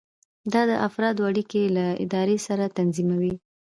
[0.53, 3.33] دا د افرادو اړیکې له ادارې سره تنظیموي.